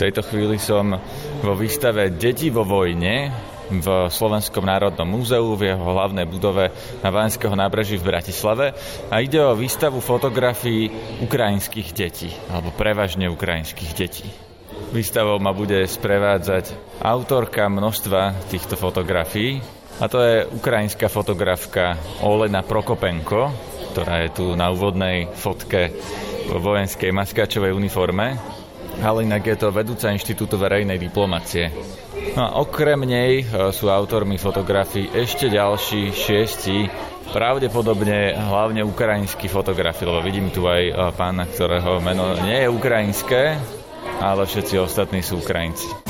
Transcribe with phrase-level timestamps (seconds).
[0.00, 0.96] tejto chvíli som
[1.44, 3.28] vo výstave Deti vo vojne
[3.68, 6.72] v Slovenskom národnom múzeu v jeho hlavnej budove
[7.04, 8.72] na Vánskeho nábreží v Bratislave
[9.12, 10.88] a ide o výstavu fotografií
[11.20, 14.24] ukrajinských detí, alebo prevažne ukrajinských detí.
[14.88, 19.60] Výstavou ma bude sprevádzať autorka množstva týchto fotografií
[20.00, 23.52] a to je ukrajinská fotografka Olena Prokopenko,
[23.92, 25.92] ktorá je tu na úvodnej fotke
[26.48, 28.59] v vojenskej maskáčovej uniforme
[29.00, 31.72] ale inak je to vedúca Inštitútu verejnej diplomacie.
[32.36, 36.86] No a okrem nej e, sú autormi fotografií ešte ďalší šiesti,
[37.32, 43.42] pravdepodobne hlavne ukrajinskí fotografi, lebo vidím tu aj e, pána, ktorého meno nie je ukrajinské,
[44.20, 46.09] ale všetci ostatní sú Ukrajinci.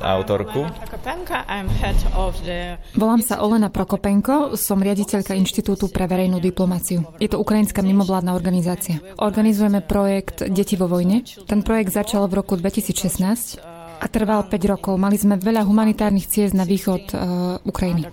[0.00, 0.66] autorku.
[2.96, 7.04] Volám sa Olena Prokopenko, som riaditeľka Inštitútu pre verejnú diplomáciu.
[7.20, 8.98] Je to ukrajinská mimovládna organizácia.
[9.20, 11.22] Organizujeme projekt Deti vo vojne.
[11.46, 13.60] Ten projekt začal v roku 2016
[14.00, 14.96] a trval 5 rokov.
[14.96, 18.08] Mali sme veľa humanitárnych ciest na východ uh, Ukrajiny.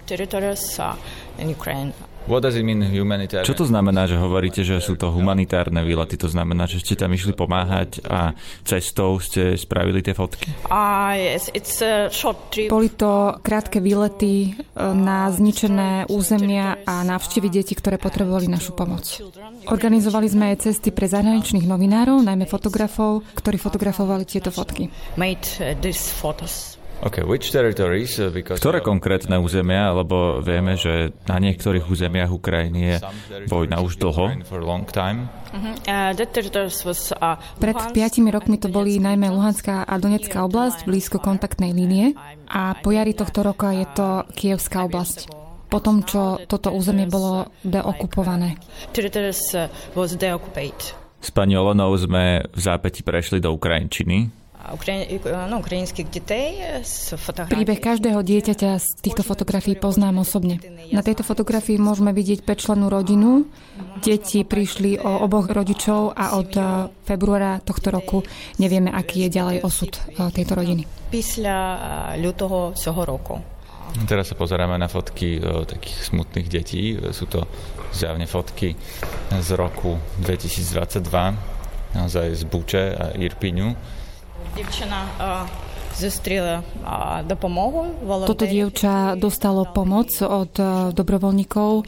[3.47, 6.19] Čo to znamená, že hovoríte, že sú to humanitárne výlety?
[6.19, 8.35] To znamená, že ste tam išli pomáhať a
[8.67, 10.51] cestou ste spravili tie fotky?
[12.67, 19.07] Boli to krátke výlety e, na zničené územia a návštevy detí, ktoré potrebovali našu pomoc.
[19.71, 24.91] Organizovali sme aj cesty pre zahraničných novinárov, najmä fotografov, ktorí fotografovali tieto fotky.
[26.97, 32.95] Uh, Ktoré konkrétne územia, lebo vieme, že na niektorých územiach Ukrajiny je
[33.45, 34.33] vojna už dlho.
[34.33, 35.71] Mhm.
[35.85, 42.17] Uh, Pred piatimi rokmi to boli najmä Luhanská a Donetská oblasť blízko kontaktnej línie
[42.49, 47.51] a po jari tohto roka je to Kievská oblasť po tom, čo toto územie bolo
[47.61, 48.55] deokupované.
[51.17, 54.46] S pani Olonou sme v zápäti prešli do Ukrajinčiny.
[54.57, 57.61] Eh, no, ukrajinských detí z fotografií.
[57.61, 60.59] Príbeh každého dieťaťa z týchto fotografií poznám osobne.
[60.91, 63.45] Na tejto fotografii môžeme vidieť 5 rodinu.
[64.01, 66.65] Deti prišli o oboch rodičov a od eh,
[67.05, 68.25] februára tohto roku
[68.59, 70.83] nevieme, aký je ďalej osud eh, tejto rodiny.
[71.13, 71.57] Písľa
[72.19, 73.35] ľutoho toho roku.
[74.03, 76.99] Teraz sa pozeráme na fotky takých smutných detí.
[77.15, 77.47] Sú to
[77.95, 78.75] zjavne fotky
[79.31, 81.07] z roku 2022,
[81.95, 83.97] naozaj z Buče a Irpiňu
[84.56, 85.06] Дівчина
[85.98, 86.62] зустріла
[87.28, 87.86] допомогу.
[88.26, 90.52] Toto dievča dostalo pomoc od
[90.96, 91.84] dobrovoľníkov,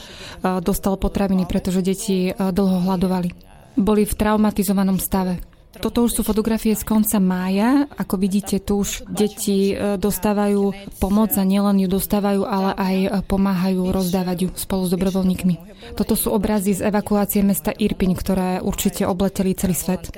[0.61, 3.33] dostalo potraviny, pretože deti dlho hľadovali.
[3.81, 5.41] Boli v traumatizovanom stave.
[5.70, 7.86] Toto už sú fotografie z konca mája.
[7.94, 13.10] Ako vidíte, tu už deti e, dostávajú pomoc a nielen ju dostávajú, ale aj e,
[13.30, 15.56] pomáhajú rozdávať ju spolu s dobrovoľníkmi.
[15.94, 20.10] Toto sú obrazy z evakuácie mesta Irpiň, ktoré určite obleteli celý svet.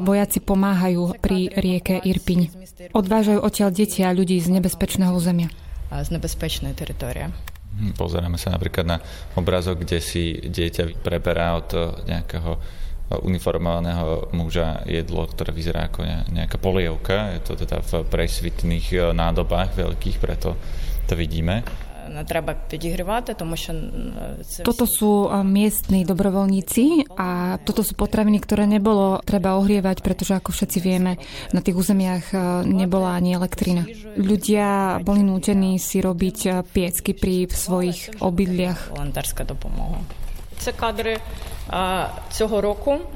[0.00, 2.54] Vojaci pomáhajú pri rieke Irpiň.
[2.94, 5.50] Odvážajú odtiaľ deti a ľudí z nebezpečného územia.
[5.90, 7.34] Z nebezpečnej teritorie.
[7.74, 8.98] Hm, pozeráme sa napríklad na
[9.34, 12.62] obrazok, kde si dieťa preberá od nejakého
[13.09, 17.33] uniformovaného muža jedlo, ktoré vyzerá ako nejaká polievka.
[17.33, 20.53] Je to teda v presvitných e, nádobách veľkých, preto
[21.09, 21.65] to vidíme.
[22.09, 22.57] Treba
[24.65, 30.53] Toto sú e, miestni dobrovoľníci a toto sú potraviny, ktoré nebolo treba ohrievať, pretože ako
[30.53, 31.17] všetci vieme,
[31.49, 33.89] na tých územiach e, nebola ani elektrina.
[34.21, 38.93] Ľudia boli nútení si robiť piecky pri svojich obydliach.
[40.59, 41.52] Це кадри roku.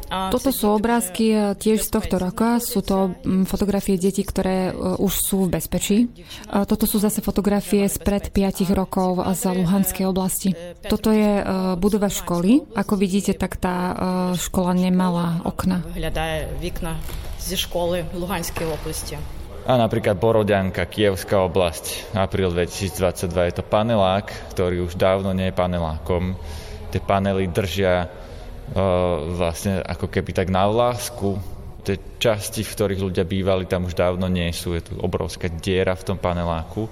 [0.09, 2.57] toto sú obrázky e, tiež z tohto roka.
[2.65, 3.13] Sú to
[3.45, 6.09] fotografie detí, ktoré e, už sú v bezpečí.
[6.49, 10.57] Toto sú zase fotografie spred 5 rokov z Luhanskej oblasti.
[10.81, 11.45] Toto je
[11.77, 12.73] budova školy.
[12.73, 13.93] Ako vidíte, tak tá
[14.33, 15.85] škola nemala okna.
[17.39, 19.17] ze školy Luhanskej oblasti.
[19.69, 23.53] A napríklad Borodianka, Kievská oblasť, apríl 2022.
[23.53, 26.41] Je to panelák, ktorý už dávno nie je panelákom.
[26.89, 28.09] Tie panely držia
[29.37, 31.39] vlastne ako keby tak na vlásku.
[31.87, 34.77] Tie časti, v ktorých ľudia bývali, tam už dávno nie sú.
[34.77, 36.85] Je tu obrovská diera v tom paneláku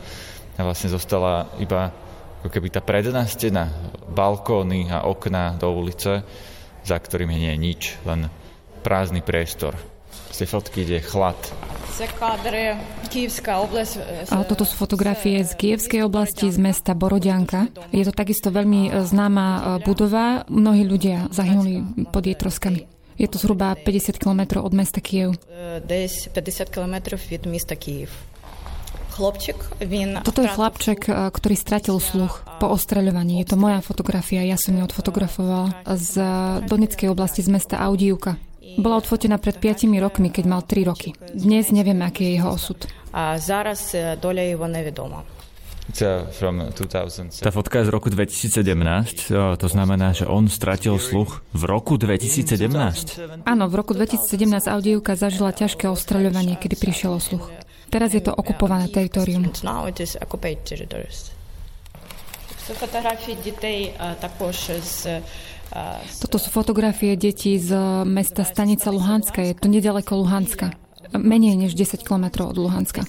[0.56, 1.93] a vlastne zostala iba
[2.40, 3.69] ako keby tá predná stena,
[4.08, 6.23] balkóny a okná do ulice,
[6.87, 8.31] za ktorými nie je nič, len
[8.87, 9.75] prázdny priestor.
[10.33, 11.39] Z tej fotky ide chlad.
[14.29, 17.73] A toto sú fotografie z Kievskej oblasti, z mesta Borodianka.
[17.89, 20.45] Je to takisto veľmi známa budova.
[20.53, 22.85] Mnohí ľudia zahynuli pod jej troskami.
[23.17, 25.41] Je to zhruba 50 km od mesta Kiev.
[25.81, 28.13] 50 km od mesta Kiev.
[29.17, 33.41] Toto je chlapček, ktorý stratil sluch po ostreľovaní.
[33.41, 36.21] Je to moja fotografia, ja som ju odfotografovala z
[36.69, 38.37] Donetskej oblasti, z mesta Audiuka.
[38.78, 41.13] Bola odfotená pred 5 rokmi, keď mal 3 roky.
[41.33, 42.78] Dnes nevieme, aký je jeho osud.
[43.13, 45.24] A зараз доля його невідома.
[45.92, 49.28] Tá fotka je z roku 2017,
[49.60, 53.44] to znamená, že on stratil sluch v roku 2017?
[53.44, 57.51] Áno, v roku 2017 Audievka zažila ťažké ostreľovanie, kedy prišiel o sluch.
[57.92, 59.51] Teraz je to okupované teritorium.
[66.19, 67.72] Toto sú fotografie detí z
[68.04, 69.39] mesta Stanica Luhanska.
[69.42, 70.75] Je to nedaleko Luhanska
[71.18, 73.04] menej než 10 km od Luhanska.
[73.04, 73.07] E,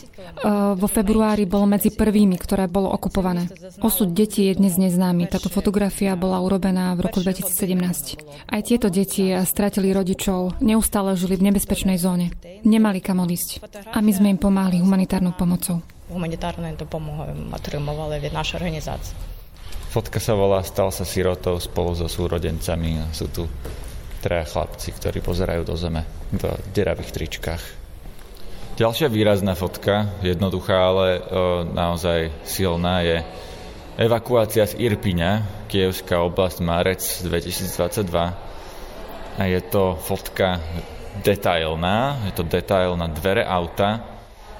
[0.74, 3.46] vo februári bolo medzi prvými, ktoré bolo okupované.
[3.78, 5.30] Osud detí je dnes neznámy.
[5.30, 8.50] Táto fotografia bola urobená v roku 2017.
[8.50, 12.34] Aj tieto deti stratili rodičov, neustále žili v nebezpečnej zóne.
[12.66, 13.62] Nemali kam odísť.
[13.94, 15.82] A my sme im pomáhali humanitárnou pomocou.
[16.12, 19.16] Humanitárnu pomoc отримували від našej organizácie.
[19.87, 23.47] Fotka sa volá Stal sa sirotou spolu so súrodencami a sú tu
[24.19, 26.03] traja chlapci, ktorí pozerajú do zeme
[26.33, 26.43] v
[26.75, 27.63] deravých tričkách.
[28.77, 31.21] Ďalšia výrazná fotka, jednoduchá, ale o,
[31.65, 33.25] naozaj silná, je
[33.97, 38.05] evakuácia z Irpiňa, Kievská oblasť, Marec 2022.
[39.37, 40.61] A je to fotka
[41.25, 44.16] detailná, je to detail dvere auta.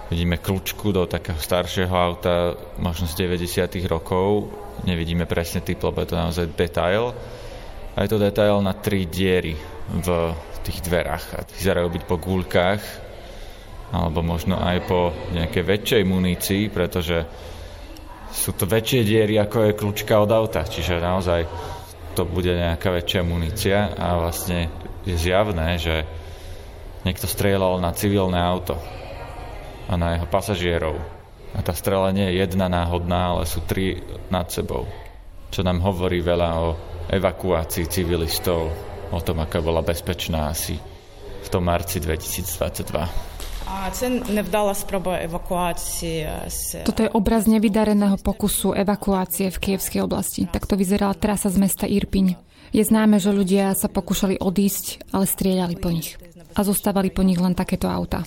[0.07, 3.75] Vidíme kľúčku do takého staršieho auta, možno z 90.
[3.92, 4.48] rokov.
[4.88, 7.12] Nevidíme presne typ, lebo je to naozaj detail.
[7.92, 9.59] A je to detail na tri diery
[9.92, 10.07] v
[10.63, 11.25] tých dverách.
[11.36, 12.80] A vyzerajú byť po gúľkach,
[13.92, 17.27] alebo možno aj po nejakej väčšej munícii, pretože
[18.31, 21.44] sú to väčšie diery, ako je kľúčka od auta, čiže naozaj
[22.15, 24.71] to bude nejaká väčšia munícia a vlastne
[25.03, 26.07] je zjavné, že
[27.03, 28.80] niekto strieľal na civilné auto
[29.88, 30.97] a na jeho pasažierov.
[31.53, 34.00] A tá strela nie je jedna náhodná, ale sú tri
[34.32, 34.88] nad sebou.
[35.53, 36.69] Čo nám hovorí veľa o
[37.12, 38.73] evakuácii civilistov,
[39.12, 40.81] o tom, aká bola bezpečná asi
[41.43, 43.32] v tom marci 2022.
[43.93, 50.44] Це невдала спроба евакуації з Toto je obraz nevydareného pokusu evakuácie v Kievskej oblasti.
[50.44, 52.37] Takto vyzerala trasa z mesta Irpiň.
[52.73, 56.20] Je známe, že ľudia sa pokúšali odísť, ale strieľali po nich.
[56.53, 58.25] A zostávali po nich len takéto auta.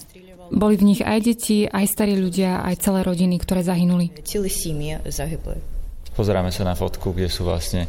[0.51, 4.11] Boli v nich aj deti, aj starí ľudia, aj celé rodiny, ktoré zahynuli.
[4.27, 5.63] Cíli símie zahybli.
[6.11, 7.87] Pozeráme sa na fotku, kde sú vlastne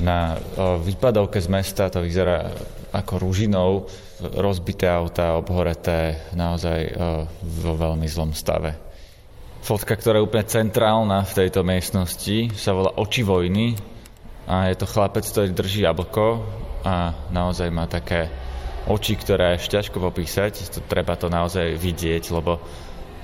[0.00, 0.40] na
[0.80, 2.50] výpadovke z mesta, to vyzerá
[2.90, 3.86] ako rúžinou,
[4.38, 6.92] rozbité auta, obhoreté, naozaj e,
[7.62, 8.74] vo veľmi zlom stave.
[9.60, 13.76] Fotka, ktorá je úplne centrálna v tejto miestnosti, sa volá Oči vojny
[14.48, 16.42] a je to chlapec, ktorý drží jablko
[16.82, 18.26] a naozaj má také
[18.85, 20.75] oči, ktoré je ťažko popísať.
[20.75, 22.61] To, treba to naozaj vidieť, lebo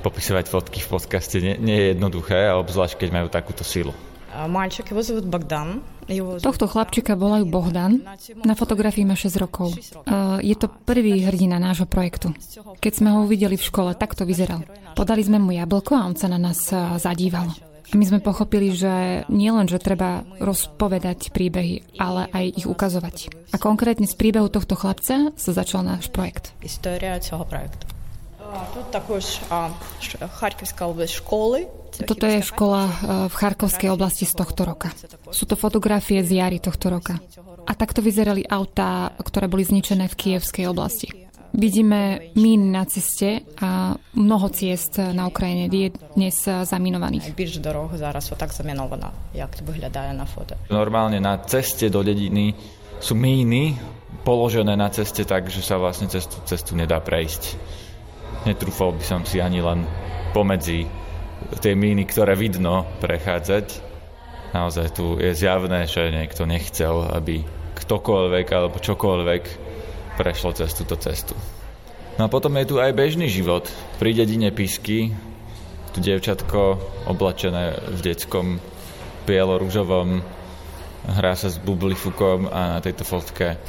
[0.01, 3.93] popisovať fotky v podcaste nie, nie je jednoduché, a obzvlášť keď majú takúto silu.
[4.31, 5.83] Мальчик, его зовут Богдан.
[6.39, 7.99] Tohto chlapčika volajú Bohdan.
[8.47, 9.75] Na fotografii má 6 rokov.
[10.39, 12.31] Je to prvý hrdina nášho projektu.
[12.79, 14.63] Keď sme ho uvideli v škole, tak to vyzeral.
[14.95, 16.71] Podali sme mu jablko a on sa na nás
[17.03, 17.51] zadíval.
[17.94, 23.30] My sme pochopili, že nielen, že treba rozpovedať príbehy, ale aj ich ukazovať.
[23.54, 26.50] A konkrétne z príbehu tohto chlapca sa začal náš projekt.
[26.58, 27.86] História toho projektu.
[31.96, 32.92] Toto je škola e,
[33.26, 34.92] v Charkovskej oblasti z tohto roka.
[35.34, 37.18] Sú to fotografie z jary tohto roka.
[37.66, 41.25] A takto vyzerali autá, ktoré boli zničené v Kievskej oblasti.
[41.55, 47.35] Vidíme mín na ceste a mnoho ciest na Ukrajine je dnes zaminovaných.
[47.35, 50.55] Більш дорог зараз отак замінована, як виглядає на фото.
[50.69, 52.55] Normálne na ceste do dediny
[53.03, 53.75] sú míny
[54.23, 57.59] položené na ceste tak, že sa vlastne cestu, cestu nedá prejsť
[58.45, 59.85] netrúfal by som si ani len
[60.33, 60.87] pomedzi
[61.61, 63.91] tie míny, ktoré vidno prechádzať.
[64.51, 67.41] Naozaj tu je zjavné, že niekto nechcel, aby
[67.77, 69.43] ktokoľvek alebo čokoľvek
[70.16, 71.36] prešlo cez túto cestu.
[72.16, 73.68] No a potom je tu aj bežný život.
[74.00, 75.12] Pri dedine Pisky,
[75.92, 76.80] tu dievčatko
[77.12, 78.56] oblačené v detskom
[79.28, 80.24] bielo-rúžovom,
[81.06, 83.60] hrá sa s bublifukom a na tejto fotke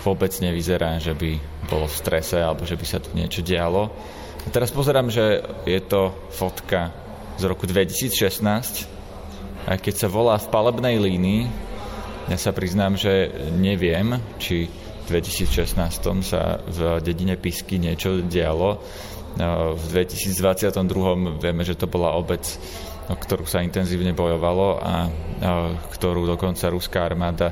[0.00, 1.36] vôbec nevyzerá, že by
[1.68, 3.92] bolo v strese alebo že by sa tu niečo dialo.
[4.44, 6.92] A teraz pozerám, že je to fotka
[7.40, 8.84] z roku 2016,
[9.64, 11.42] aj keď sa volá v palebnej línii,
[12.28, 14.68] ja sa priznám, že neviem, či
[15.06, 15.76] 2016
[16.24, 18.80] sa v dedine Pisky niečo dialo.
[19.74, 20.70] V 2022
[21.42, 22.46] vieme, že to bola obec,
[23.10, 25.10] o ktorú sa intenzívne bojovalo a
[25.90, 27.50] ktorú dokonca ruská armáda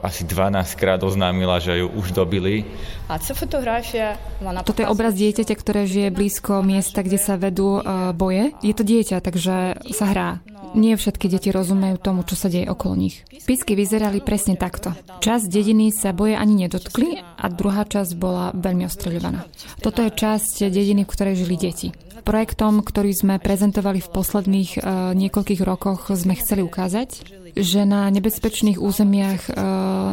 [0.00, 2.64] asi 12 krát oznámila, že ju už dobili.
[3.10, 4.16] A fotografia,
[4.64, 7.82] Toto je obraz dieťaťa, ktoré žije blízko miesta, kde sa vedú
[8.14, 8.54] boje.
[8.62, 10.30] Je to dieťa, takže sa hrá.
[10.74, 13.22] Nie všetky deti rozumejú tomu, čo sa deje okolo nich.
[13.46, 14.90] Písky vyzerali presne takto.
[15.22, 19.46] Časť dediny sa boje ani nedotkli a druhá časť bola veľmi ostreľovaná.
[19.78, 21.88] Toto je časť dediny, v ktorej žili deti.
[22.26, 24.82] Projektom, ktorý sme prezentovali v posledných uh,
[25.14, 27.22] niekoľkých rokoch, sme chceli ukázať,
[27.54, 29.54] že na nebezpečných územiach uh,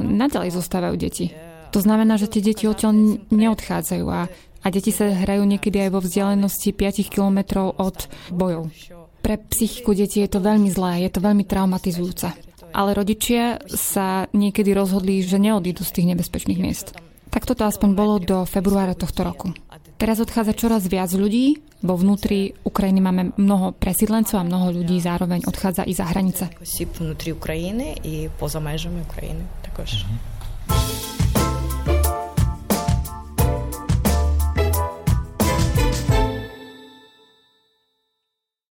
[0.05, 1.33] nadalej zostávajú deti.
[1.71, 4.27] To znamená, že tie deti odtiaľ neodchádzajú a,
[4.61, 8.69] a deti sa hrajú niekedy aj vo vzdialenosti 5 kilometrov od bojov
[9.31, 12.35] pre psychiku detí je to veľmi zlé, je to veľmi traumatizujúce.
[12.75, 16.91] Ale rodičia sa niekedy rozhodli, že neodídu z tých nebezpečných miest.
[17.31, 19.55] Tak toto aspoň bolo do februára tohto roku.
[19.95, 25.47] Teraz odchádza čoraz viac ľudí, vo vnútri Ukrajiny máme mnoho presídlencov a mnoho ľudí zároveň
[25.47, 26.51] odchádza i za hranice.
[26.99, 30.03] Vnútri Ukrajiny i poza Ukrajiny takož.
[30.03, 31.00] Mhm.